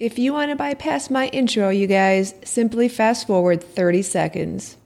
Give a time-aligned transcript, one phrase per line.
[0.00, 4.76] If you want to bypass my intro, you guys, simply fast forward 30 seconds.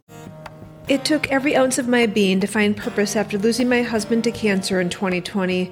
[0.88, 4.30] It took every ounce of my being to find purpose after losing my husband to
[4.30, 5.70] cancer in 2020.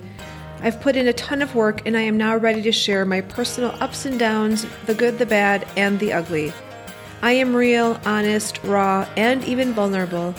[0.61, 3.23] I've put in a ton of work and I am now ready to share my
[3.23, 6.53] personal ups and downs, the good, the bad, and the ugly.
[7.23, 10.35] I am real, honest, raw, and even vulnerable.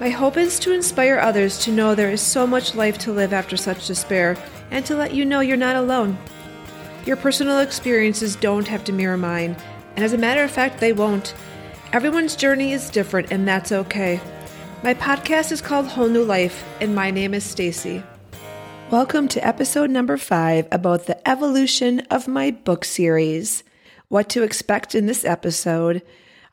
[0.00, 3.34] My hope is to inspire others to know there is so much life to live
[3.34, 4.38] after such despair
[4.70, 6.16] and to let you know you're not alone.
[7.04, 9.56] Your personal experiences don't have to mirror mine,
[9.96, 11.34] and as a matter of fact, they won't.
[11.92, 14.20] Everyone's journey is different, and that's okay.
[14.84, 18.04] My podcast is called Whole New Life, and my name is Stacy.
[18.92, 23.64] Welcome to episode number five about the evolution of my book series.
[24.06, 26.02] What to expect in this episode.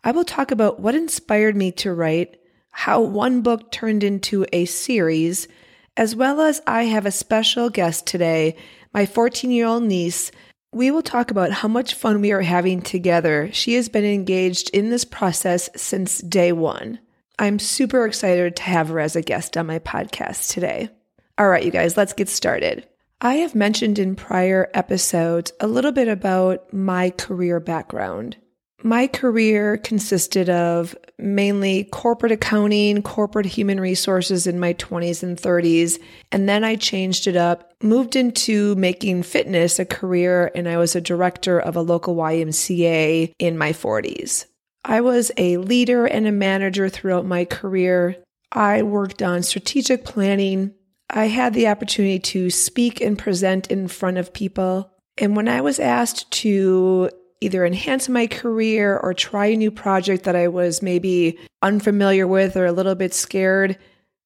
[0.03, 2.41] I will talk about what inspired me to write,
[2.71, 5.47] how one book turned into a series,
[5.95, 8.55] as well as I have a special guest today,
[8.93, 10.31] my 14 year old niece
[10.71, 13.49] we will talk about how much fun we are having together.
[13.51, 16.99] She has been engaged in this process since day one.
[17.39, 20.89] I'm super excited to have her as a guest on my podcast today.
[21.37, 22.85] All right, you guys, let's get started.
[23.21, 28.37] I have mentioned in prior episodes a little bit about my career background.
[28.83, 35.99] My career consisted of mainly corporate accounting, corporate human resources in my 20s and 30s.
[36.31, 40.95] And then I changed it up, moved into making fitness a career, and I was
[40.95, 44.45] a director of a local YMCA in my 40s.
[44.85, 48.17] I was a leader and a manager throughout my career.
[48.51, 50.73] I worked on strategic planning.
[51.09, 54.91] I had the opportunity to speak and present in front of people.
[55.17, 57.09] And when I was asked to
[57.41, 62.57] either enhance my career or try a new project that I was maybe unfamiliar with
[62.57, 63.77] or a little bit scared,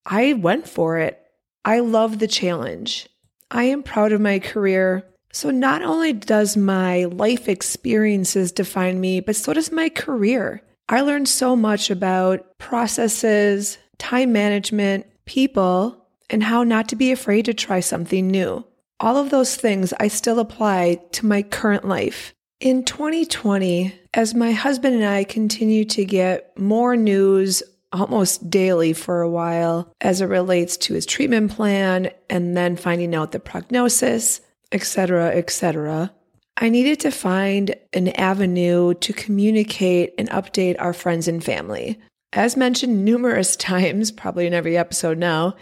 [0.06, 1.20] I went for it.
[1.66, 3.08] I love the challenge.
[3.54, 5.06] I am proud of my career.
[5.32, 10.64] So, not only does my life experiences define me, but so does my career.
[10.90, 17.46] I learned so much about processes, time management, people, and how not to be afraid
[17.46, 18.66] to try something new.
[19.00, 22.34] All of those things I still apply to my current life.
[22.60, 27.62] In 2020, as my husband and I continue to get more news
[27.94, 33.16] almost daily for a while as it relates to his treatment plan and then finding
[33.16, 36.12] out the prognosis, etc., etc.,
[36.58, 42.00] I needed to find an avenue to communicate and update our friends and family.
[42.32, 45.56] As mentioned numerous times, probably in every episode now,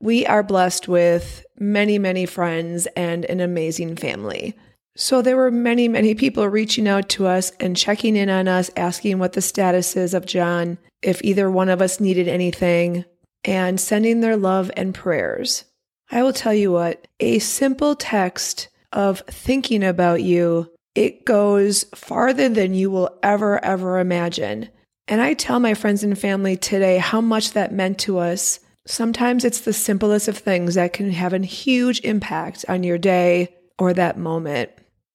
[0.00, 4.54] we are blessed with many, many friends and an amazing family.
[4.96, 8.70] So there were many, many people reaching out to us and checking in on us,
[8.76, 13.04] asking what the status is of John, if either one of us needed anything,
[13.44, 15.64] and sending their love and prayers.
[16.10, 22.48] I will tell you what, a simple text of thinking about you, it goes farther
[22.48, 24.68] than you will ever, ever imagine.
[25.08, 28.60] And I tell my friends and family today how much that meant to us.
[28.86, 33.56] Sometimes it's the simplest of things that can have a huge impact on your day
[33.76, 34.70] or that moment.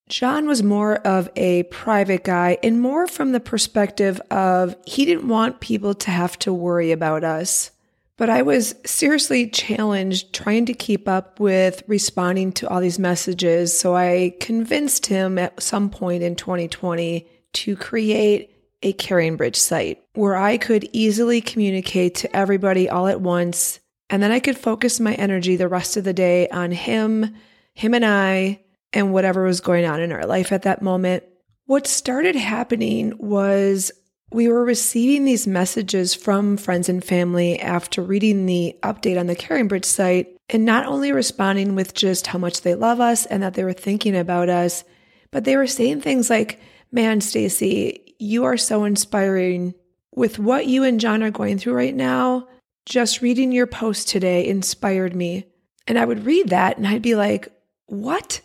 [0.09, 5.27] John was more of a private guy and more from the perspective of he didn't
[5.27, 7.69] want people to have to worry about us.
[8.17, 13.77] But I was seriously challenged trying to keep up with responding to all these messages.
[13.77, 20.35] So I convinced him at some point in 2020 to create a CaringBridge site where
[20.35, 23.79] I could easily communicate to everybody all at once.
[24.09, 27.35] And then I could focus my energy the rest of the day on him,
[27.73, 28.61] him and I,
[28.93, 31.23] and whatever was going on in our life at that moment.
[31.65, 33.91] What started happening was
[34.31, 39.35] we were receiving these messages from friends and family after reading the update on the
[39.35, 43.55] CaringBridge site and not only responding with just how much they love us and that
[43.55, 44.83] they were thinking about us,
[45.31, 46.59] but they were saying things like,
[46.91, 49.75] Man, Stacy, you are so inspiring.
[50.15, 52.47] With what you and John are going through right now,
[52.85, 55.45] just reading your post today inspired me.
[55.87, 57.47] And I would read that and I'd be like,
[57.85, 58.41] What?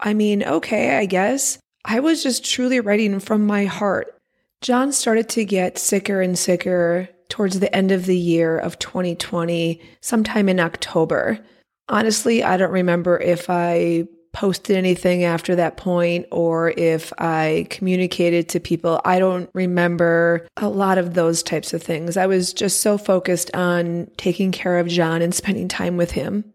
[0.00, 1.58] I mean, okay, I guess.
[1.84, 4.18] I was just truly writing from my heart.
[4.60, 9.80] John started to get sicker and sicker towards the end of the year of 2020,
[10.00, 11.38] sometime in October.
[11.88, 18.48] Honestly, I don't remember if I posted anything after that point or if I communicated
[18.50, 19.00] to people.
[19.04, 22.16] I don't remember a lot of those types of things.
[22.16, 26.53] I was just so focused on taking care of John and spending time with him.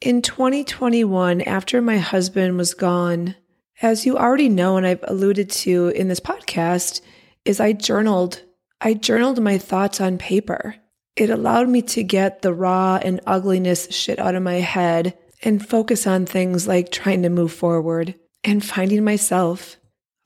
[0.00, 3.34] In 2021, after my husband was gone,
[3.82, 7.00] as you already know, and I've alluded to in this podcast,
[7.44, 8.42] is I journaled.
[8.80, 10.76] I journaled my thoughts on paper.
[11.16, 15.66] It allowed me to get the raw and ugliness shit out of my head and
[15.66, 19.78] focus on things like trying to move forward and finding myself.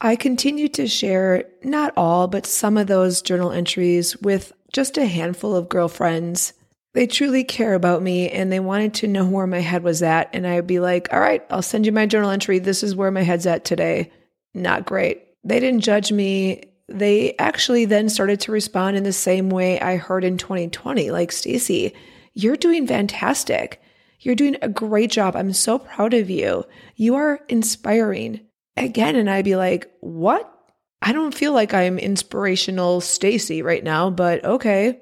[0.03, 5.07] I continue to share not all, but some of those journal entries with just a
[5.07, 6.53] handful of girlfriends.
[6.95, 10.29] They truly care about me and they wanted to know where my head was at.
[10.33, 12.59] And I'd be like, all right, I'll send you my journal entry.
[12.59, 14.13] This is where my head's at today.
[14.53, 15.23] Not great.
[15.43, 16.65] They didn't judge me.
[16.89, 21.33] They actually then started to respond in the same way I heard in 2020 like,
[21.33, 21.95] Stacy,
[22.35, 23.81] you're doing fantastic.
[24.21, 25.35] You're doing a great job.
[25.35, 26.65] I'm so proud of you.
[26.97, 28.41] You are inspiring
[28.77, 30.49] again and I'd be like, "What?
[31.01, 35.01] I don't feel like I'm inspirational Stacy right now, but okay."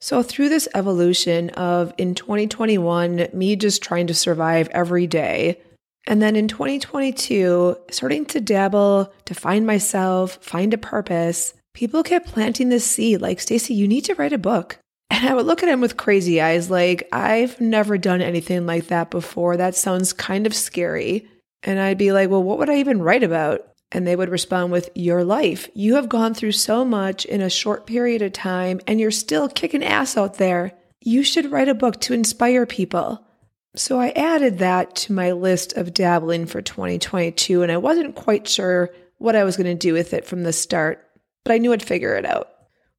[0.00, 5.60] So through this evolution of in 2021 me just trying to survive every day,
[6.06, 12.28] and then in 2022 starting to dabble, to find myself, find a purpose, people kept
[12.28, 14.78] planting this seed like, "Stacy, you need to write a book."
[15.10, 18.88] And I would look at him with crazy eyes like, "I've never done anything like
[18.88, 19.56] that before.
[19.56, 21.26] That sounds kind of scary."
[21.62, 23.66] And I'd be like, well, what would I even write about?
[23.96, 25.70] And they would respond with, Your life.
[25.72, 29.48] You have gone through so much in a short period of time, and you're still
[29.48, 30.74] kicking ass out there.
[31.00, 33.26] You should write a book to inspire people.
[33.74, 38.46] So I added that to my list of dabbling for 2022, and I wasn't quite
[38.46, 41.02] sure what I was going to do with it from the start,
[41.42, 42.50] but I knew I'd figure it out.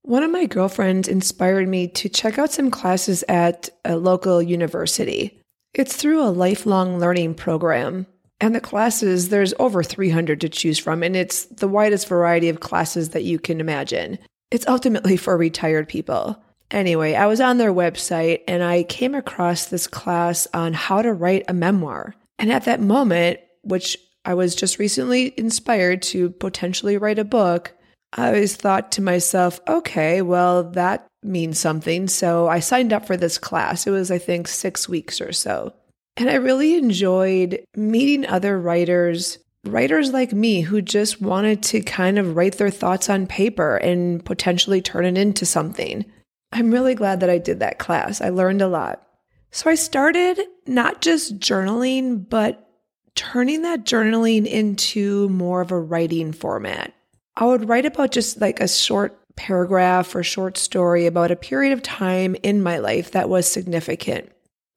[0.01, 5.43] One of my girlfriends inspired me to check out some classes at a local university.
[5.75, 8.07] It's through a lifelong learning program.
[8.39, 12.59] And the classes, there's over 300 to choose from, and it's the widest variety of
[12.59, 14.19] classes that you can imagine.
[14.51, 16.41] It's ultimately for retired people.
[16.69, 21.13] Anyway, I was on their website and I came across this class on how to
[21.13, 22.13] write a memoir.
[22.37, 27.73] And at that moment, which I was just recently inspired to potentially write a book,
[28.13, 32.07] I always thought to myself, okay, well, that means something.
[32.07, 33.87] So I signed up for this class.
[33.87, 35.73] It was, I think, six weeks or so.
[36.17, 42.17] And I really enjoyed meeting other writers, writers like me who just wanted to kind
[42.17, 46.05] of write their thoughts on paper and potentially turn it into something.
[46.51, 48.19] I'm really glad that I did that class.
[48.19, 49.03] I learned a lot.
[49.51, 52.67] So I started not just journaling, but
[53.13, 56.93] turning that journaling into more of a writing format.
[57.35, 61.73] I would write about just like a short paragraph or short story about a period
[61.73, 64.31] of time in my life that was significant.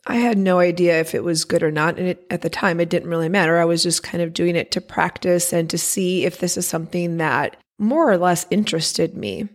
[0.06, 1.99] I had no idea if it was good or not.
[1.99, 3.58] And it, at the time, it didn't really matter.
[3.58, 6.67] I was just kind of doing it to practice and to see if this is
[6.67, 9.49] something that more or less interested me.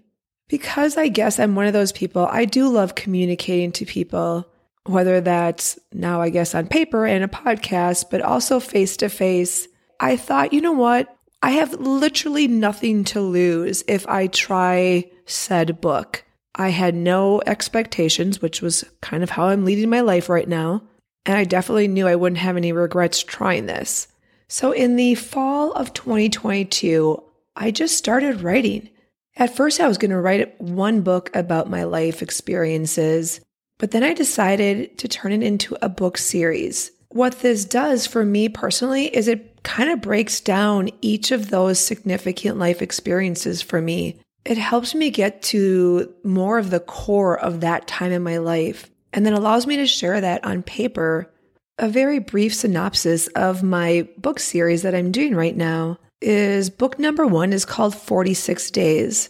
[0.47, 4.47] Because I guess I'm one of those people, I do love communicating to people,
[4.85, 9.67] whether that's now, I guess, on paper and a podcast, but also face to face.
[9.99, 11.15] I thought, you know what?
[11.41, 16.24] I have literally nothing to lose if I try said book.
[16.55, 20.81] I had no expectations, which was kind of how I'm leading my life right now.
[21.25, 24.07] And I definitely knew I wouldn't have any regrets trying this.
[24.47, 27.21] So in the fall of 2022,
[27.55, 28.89] I just started writing.
[29.35, 33.41] At first, I was going to write one book about my life experiences,
[33.77, 36.91] but then I decided to turn it into a book series.
[37.09, 41.79] What this does for me personally is it kind of breaks down each of those
[41.79, 47.61] significant life experiences for me it helps me get to more of the core of
[47.61, 51.31] that time in my life and then allows me to share that on paper.
[51.79, 56.99] A very brief synopsis of my book series that I'm doing right now is book
[56.99, 59.29] number one is called 46 Days.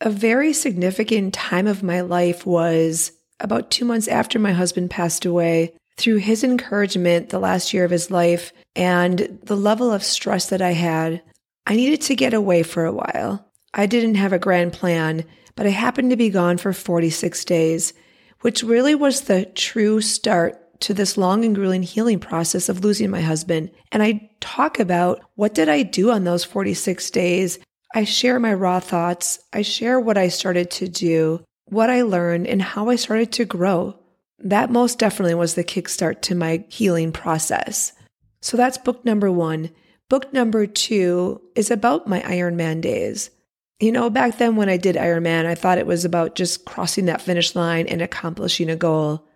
[0.00, 5.24] A very significant time of my life was about two months after my husband passed
[5.24, 5.74] away.
[5.96, 10.60] Through his encouragement, the last year of his life, and the level of stress that
[10.60, 11.22] I had,
[11.66, 13.45] I needed to get away for a while.
[13.76, 17.92] I didn't have a grand plan, but I happened to be gone for 46 days,
[18.40, 23.10] which really was the true start to this long and grueling healing process of losing
[23.10, 23.70] my husband.
[23.92, 27.58] And I talk about what did I do on those 46 days?
[27.94, 29.38] I share my raw thoughts.
[29.52, 33.44] I share what I started to do, what I learned, and how I started to
[33.44, 33.98] grow.
[34.38, 37.92] That most definitely was the kickstart to my healing process.
[38.40, 39.70] So that's book number one.
[40.08, 43.30] Book number two is about my Ironman days.
[43.78, 47.04] You know, back then when I did Ironman, I thought it was about just crossing
[47.06, 49.26] that finish line and accomplishing a goal.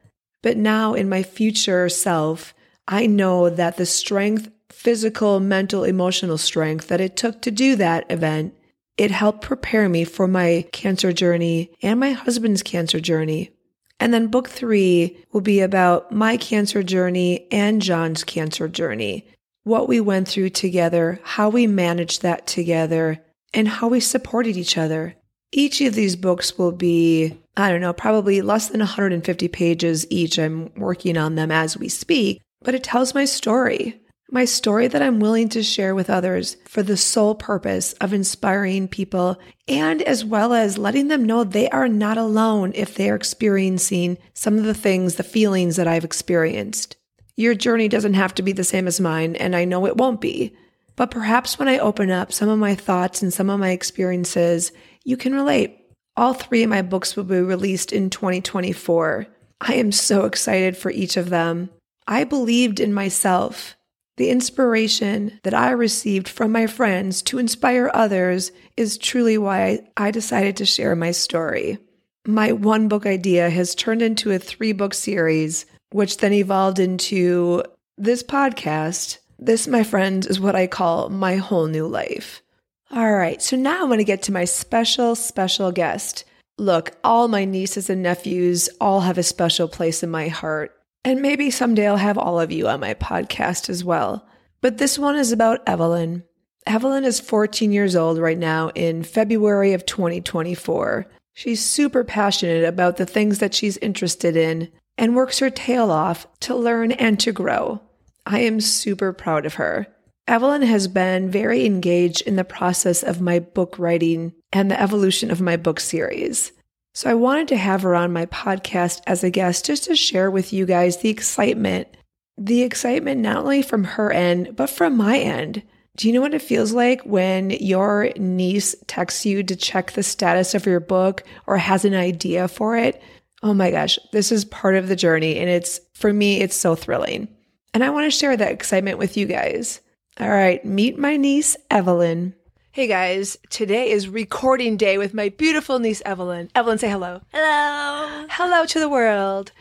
[0.42, 2.54] But now in my future self,
[2.88, 8.10] I know that the strength, physical, mental, emotional strength that it took to do that
[8.10, 8.54] event,
[8.96, 13.50] it helped prepare me for my cancer journey and my husband's cancer journey.
[13.98, 19.26] And then book three will be about my cancer journey and John's cancer journey,
[19.64, 24.78] what we went through together, how we managed that together, and how we supported each
[24.78, 25.14] other.
[25.52, 30.38] Each of these books will be, I don't know, probably less than 150 pages each.
[30.38, 34.00] I'm working on them as we speak, but it tells my story.
[34.32, 38.86] My story that I'm willing to share with others for the sole purpose of inspiring
[38.86, 43.16] people and as well as letting them know they are not alone if they are
[43.16, 46.96] experiencing some of the things, the feelings that I've experienced.
[47.36, 50.20] Your journey doesn't have to be the same as mine, and I know it won't
[50.20, 50.54] be.
[51.00, 54.70] But perhaps when I open up some of my thoughts and some of my experiences,
[55.02, 55.78] you can relate.
[56.14, 59.26] All three of my books will be released in 2024.
[59.62, 61.70] I am so excited for each of them.
[62.06, 63.76] I believed in myself
[64.18, 70.10] the inspiration that I received from my friends to inspire others is truly why I
[70.10, 71.78] decided to share my story.
[72.26, 77.62] My one book idea has turned into a three book series, which then evolved into
[77.96, 79.16] this podcast.
[79.42, 82.42] This, my friends, is what I call my whole new life.
[82.90, 86.26] All right, so now I'm going to get to my special, special guest.
[86.58, 90.76] Look, all my nieces and nephews all have a special place in my heart.
[91.06, 94.28] And maybe someday I'll have all of you on my podcast as well.
[94.60, 96.22] But this one is about Evelyn.
[96.66, 101.06] Evelyn is 14 years old right now in February of 2024.
[101.32, 106.26] She's super passionate about the things that she's interested in and works her tail off
[106.40, 107.80] to learn and to grow.
[108.26, 109.86] I am super proud of her.
[110.28, 115.30] Evelyn has been very engaged in the process of my book writing and the evolution
[115.30, 116.52] of my book series.
[116.94, 120.30] So I wanted to have her on my podcast as a guest just to share
[120.30, 121.88] with you guys the excitement.
[122.36, 125.62] The excitement not only from her end, but from my end.
[125.96, 130.02] Do you know what it feels like when your niece texts you to check the
[130.02, 133.02] status of your book or has an idea for it?
[133.42, 135.38] Oh my gosh, this is part of the journey.
[135.38, 137.28] And it's, for me, it's so thrilling.
[137.72, 139.80] And I want to share that excitement with you guys.
[140.18, 142.34] All right, meet my niece, Evelyn.
[142.72, 146.50] Hey guys, today is recording day with my beautiful niece Evelyn.
[146.54, 147.20] Evelyn, say hello.
[147.32, 148.26] Hello.
[148.30, 149.52] Hello to the world.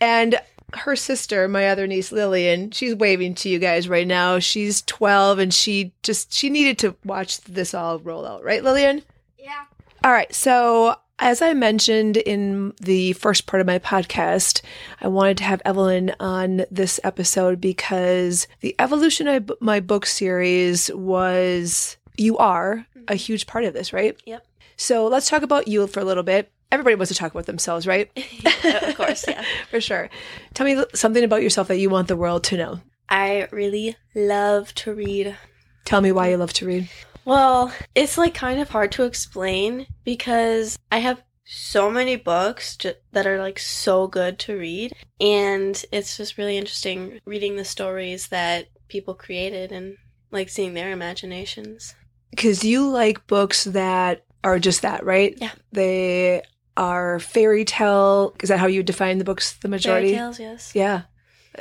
[0.00, 0.38] And
[0.74, 4.38] her sister, my other niece Lillian, she's waving to you guys right now.
[4.38, 9.02] She's 12 and she just she needed to watch this all roll out, right Lillian?
[9.38, 9.64] Yeah.
[10.04, 10.32] All right.
[10.34, 14.60] So, as I mentioned in the first part of my podcast,
[15.00, 20.90] I wanted to have Evelyn on this episode because the evolution of my book series
[20.92, 23.14] was you are a mm-hmm.
[23.14, 24.20] huge part of this, right?
[24.26, 24.46] Yep.
[24.76, 26.50] So let's talk about you for a little bit.
[26.70, 28.10] Everybody wants to talk about themselves, right?
[28.64, 29.42] of course, yeah.
[29.70, 30.10] for sure.
[30.52, 32.80] Tell me something about yourself that you want the world to know.
[33.08, 35.36] I really love to read.
[35.84, 36.90] Tell me why you love to read.
[37.26, 42.94] Well, it's like kind of hard to explain because I have so many books ju-
[43.12, 48.28] that are like so good to read and it's just really interesting reading the stories
[48.28, 49.96] that people created and
[50.32, 51.94] like seeing their imaginations
[52.30, 55.36] because you like books that are just that, right?
[55.40, 55.50] Yeah.
[55.72, 56.42] They
[56.76, 58.34] are fairy tale.
[58.42, 59.54] Is that how you define the books?
[59.54, 60.08] The majority.
[60.08, 60.72] Fairy tales, yes.
[60.74, 61.02] Yeah,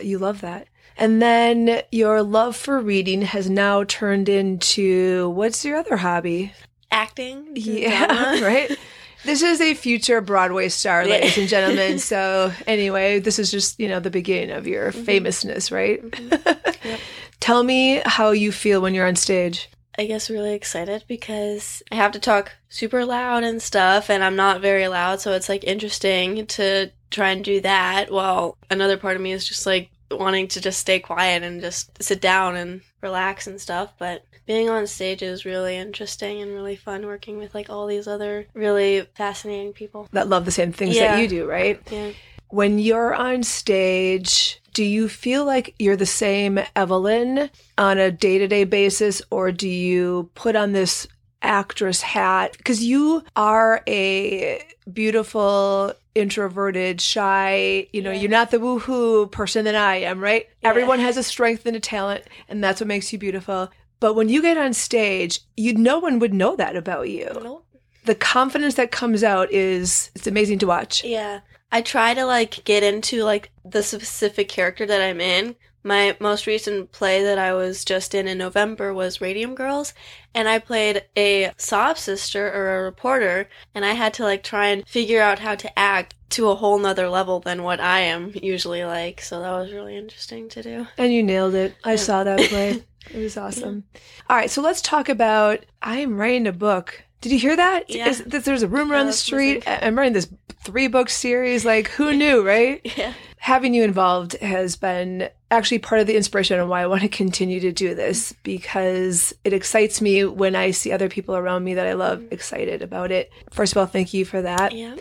[0.01, 0.67] you love that.
[0.97, 6.53] And then your love for reading has now turned into what's your other hobby?
[6.91, 7.47] Acting.
[7.55, 8.77] Yeah, right.
[9.25, 11.99] This is a future Broadway star, ladies and gentlemen.
[12.05, 15.03] So, anyway, this is just, you know, the beginning of your mm-hmm.
[15.03, 16.01] famousness, right?
[16.01, 16.69] Mm-hmm.
[16.85, 16.99] Yep.
[17.39, 19.71] Tell me how you feel when you're on stage.
[19.97, 24.35] I guess really excited because I have to talk super loud and stuff, and I'm
[24.35, 28.11] not very loud, so it's like interesting to try and do that.
[28.11, 32.01] While another part of me is just like wanting to just stay quiet and just
[32.01, 33.93] sit down and relax and stuff.
[33.97, 38.07] But being on stage is really interesting and really fun working with like all these
[38.07, 41.15] other really fascinating people that love the same things yeah.
[41.15, 41.81] that you do, right?
[41.91, 42.11] Yeah.
[42.49, 48.37] When you're on stage, do you feel like you're the same Evelyn on a day
[48.37, 51.07] to day basis, or do you put on this
[51.41, 52.55] actress hat?
[52.57, 58.21] Because you are a beautiful, introverted, shy, you know, yeah.
[58.21, 60.47] you're not the woohoo person that I am, right?
[60.61, 60.69] Yeah.
[60.69, 63.69] Everyone has a strength and a talent, and that's what makes you beautiful.
[63.99, 67.29] But when you get on stage, you no one would know that about you.
[67.33, 67.65] Nope.
[68.05, 71.03] The confidence that comes out is it's amazing to watch.
[71.03, 71.41] Yeah.
[71.71, 75.55] I try to like get into like the specific character that I'm in.
[75.85, 79.93] My most recent play that I was just in in November was Radium Girls,
[80.33, 84.69] and I played a sob sister or a reporter, and I had to like try
[84.69, 88.31] and figure out how to act to a whole nother level than what I am
[88.33, 89.21] usually like.
[89.21, 90.87] So that was really interesting to do.
[90.97, 91.75] And you nailed it.
[91.83, 91.97] I yeah.
[91.97, 92.83] saw that play.
[93.13, 93.83] It was awesome.
[93.93, 93.99] Yeah.
[94.31, 97.89] All right, so let's talk about I am writing a book did you hear that?
[97.89, 98.09] Yeah.
[98.09, 99.63] Is, there's a rumor on the street.
[99.65, 100.31] I'm writing this
[100.63, 101.65] three book series.
[101.65, 102.81] Like, who knew, right?
[102.95, 103.13] Yeah.
[103.45, 107.07] Having you involved has been actually part of the inspiration and why I want to
[107.07, 111.75] continue to do this because it excites me when I see other people around me
[111.75, 112.33] that I love mm-hmm.
[112.33, 113.31] excited about it.
[113.51, 114.71] First of all, thank you for that.
[114.71, 114.95] Yeah.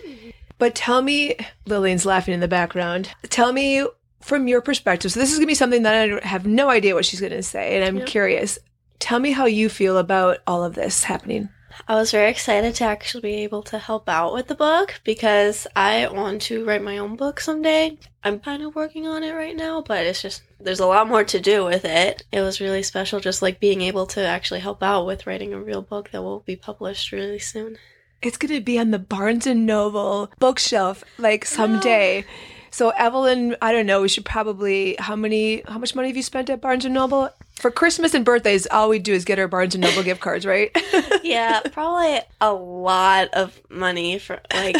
[0.59, 3.09] But tell me, Lillian's laughing in the background.
[3.31, 3.87] Tell me
[4.21, 6.95] from your perspective, so this is going to be something that I have no idea
[6.95, 8.07] what she's going to say, and I'm Yep.
[8.09, 8.59] curious.
[8.99, 11.49] Tell me how you feel about all of this happening.
[11.87, 15.66] I was very excited to actually be able to help out with the book because
[15.76, 17.99] I want to write my own book someday.
[18.23, 21.25] I'm kind of working on it right now, but it's just there's a lot more
[21.25, 22.25] to do with it.
[22.33, 25.61] It was really special just like being able to actually help out with writing a
[25.61, 27.76] real book that will be published really soon.
[28.23, 32.25] It's going to be on the Barnes and Noble bookshelf like someday.
[32.75, 36.25] So Evelyn, I don't know, we should probably how many how much money have you
[36.25, 37.31] spent at Barnes and Noble?
[37.54, 40.45] For Christmas and birthdays, all we do is get our Barnes and Noble gift cards,
[40.45, 40.76] right?
[41.23, 44.76] yeah, probably a lot of money for like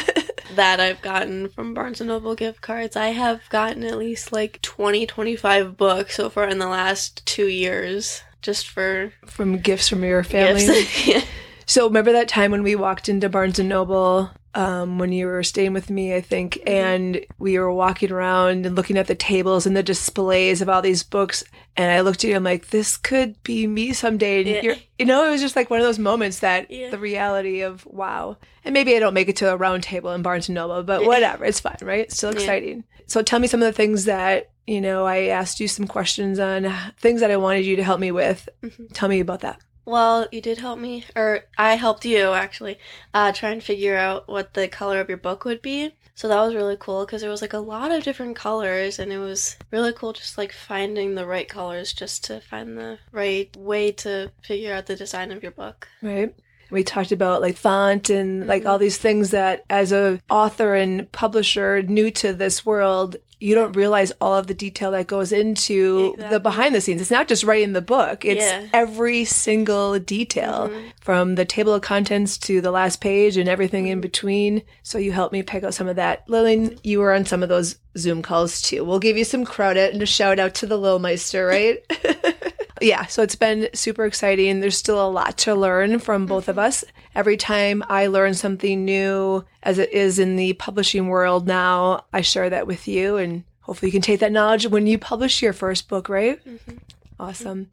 [0.57, 2.97] that I've gotten from Barnes and Noble gift cards.
[2.97, 7.47] I have gotten at least like 20 25 books so far in the last 2
[7.47, 10.89] years just for From gifts from your family.
[11.05, 11.23] Yeah.
[11.67, 15.43] So remember that time when we walked into Barnes and Noble um, when you were
[15.43, 19.67] staying with me, I think, and we were walking around and looking at the tables
[19.67, 21.43] and the displays of all these books.
[21.77, 24.41] And I looked at you, I'm like, this could be me someday.
[24.41, 24.63] And Yeah.
[24.63, 26.91] you're, you know, it was just like one of those moments that Yeah.
[26.91, 28.37] the reality of wow.
[28.65, 31.05] And maybe I don't make it to a round table in Barnes and Noble, but
[31.05, 32.01] whatever, it's fine, right?
[32.07, 32.41] It's still Yeah.
[32.41, 32.85] exciting.
[33.07, 35.05] So tell me some of the things that you know.
[35.05, 38.49] I asked you some questions on things that I wanted you to help me with.
[38.63, 38.89] Mhm.
[38.95, 39.61] Tell me about that.
[39.85, 42.79] Well, you did help me, or I helped you actually,
[43.13, 45.95] uh, try and figure out what the color of your book would be.
[46.15, 49.13] So that was really cool because there was like a lot of different colors, and
[49.13, 53.55] it was really cool just like finding the right colors just to find the right
[53.57, 55.89] way to figure out the design of your book.
[56.03, 56.35] right
[56.71, 61.11] we talked about like font and like all these things that as a author and
[61.13, 66.15] publisher new to this world you don't realize all of the detail that goes into
[66.31, 67.01] the behind the scenes.
[67.03, 68.25] It's not just writing the book.
[68.25, 68.63] It's Yeah.
[68.73, 70.83] every single detail Mhm.
[71.03, 74.63] from the table of contents to the last page and everything in between.
[74.83, 76.23] So you helped me pick out some of that.
[76.27, 78.83] Lillian you were on some of those zoom calls too.
[78.85, 81.79] We'll give you some credit and a shout out to the lil meister right
[82.85, 84.61] yeah, so it's been super exciting.
[84.61, 86.85] There's still a lot to learn from both of us.
[87.15, 92.21] Every time I learn something new, as it is in the publishing world now, I
[92.21, 95.53] share that with you, and hopefully you can take that knowledge when you publish your
[95.53, 96.39] first book, right?
[96.45, 96.79] Mhm.
[97.19, 97.71] Awesome.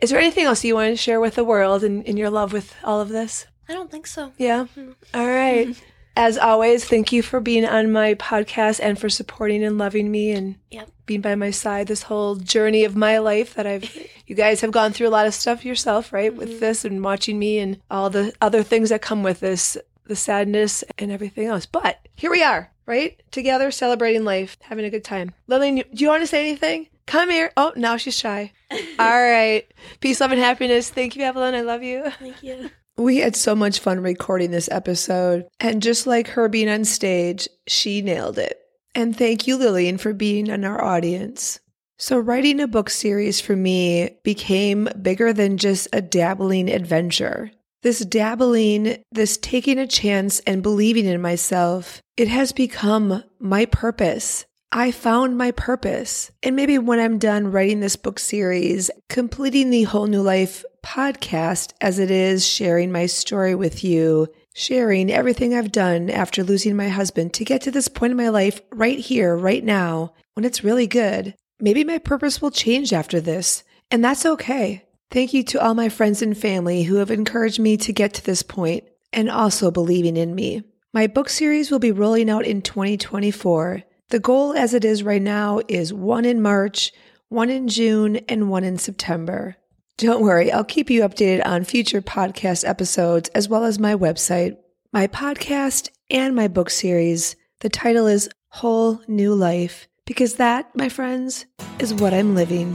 [0.00, 2.52] Is there anything else you want to share with the world and in your love
[2.52, 3.46] with all of this?
[3.68, 4.32] I don't think so.
[4.36, 4.66] Yeah.
[4.76, 4.94] Mm.
[5.14, 5.74] All right.
[6.16, 10.30] As always, thank you for being on my podcast and for supporting and loving me
[10.30, 10.90] and Yep.
[11.06, 13.84] being by my side this whole journey of my life that I've
[14.26, 16.34] you guys have gone through a lot of stuff yourself, right?
[16.34, 16.60] With mm-hmm.
[16.60, 20.84] this and watching me and all the other things that come with this, the sadness
[20.98, 21.66] and everything else.
[21.66, 23.20] But here we are, right?
[23.30, 25.32] Together celebrating life, having a good time.
[25.46, 26.88] Lillian, do you want to say anything?
[27.06, 27.52] Come here.
[27.56, 28.52] Oh, now she's shy.
[28.98, 29.66] All right.
[30.00, 30.88] Peace, love, and happiness.
[30.88, 31.54] Thank you, Evelyn.
[31.54, 32.10] I love you.
[32.18, 32.70] Thank you.
[32.96, 37.48] We had so much fun recording this episode, and just like her being on stage,
[37.66, 38.58] she nailed it.
[38.94, 41.58] And thank you, Lillian, for being in our audience.
[41.98, 47.50] So, writing a book series for me became bigger than just a dabbling adventure.
[47.82, 54.44] This dabbling, this taking a chance and believing in myself, it has become my purpose.
[54.74, 56.30] I found my purpose.
[56.42, 61.74] And maybe when I'm done writing this book series, completing the Whole New Life podcast
[61.82, 66.88] as it is sharing my story with you, sharing everything I've done after losing my
[66.88, 70.64] husband to get to this point in my life right here, right now, when it's
[70.64, 71.34] really good.
[71.60, 74.86] Maybe my purpose will change after this, and that's okay.
[75.10, 78.24] Thank you to all my friends and family who have encouraged me to get to
[78.24, 80.62] this point and also believing in me.
[80.94, 83.82] My book series will be rolling out in 2024.
[84.12, 86.92] The goal as it is right now is one in March,
[87.30, 89.56] one in June, and one in September.
[89.96, 94.58] Don't worry, I'll keep you updated on future podcast episodes as well as my website,
[94.92, 97.36] my podcast, and my book series.
[97.60, 101.46] The title is Whole New Life because that, my friends,
[101.78, 102.74] is what I'm living.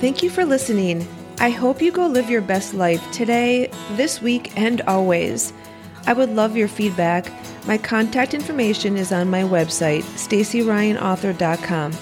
[0.00, 1.06] Thank you for listening.
[1.38, 5.52] I hope you go live your best life today, this week, and always.
[6.06, 7.30] I would love your feedback.
[7.66, 11.92] My contact information is on my website, stacyryanauthor.com.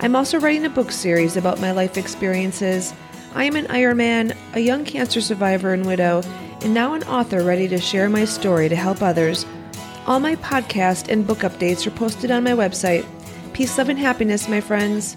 [0.00, 2.92] I'm also writing a book series about my life experiences.
[3.34, 6.22] I am an Ironman, a young cancer survivor and widow,
[6.62, 9.46] and now an author ready to share my story to help others.
[10.06, 13.06] All my podcast and book updates are posted on my website.
[13.52, 15.16] Peace, love, and happiness, my friends.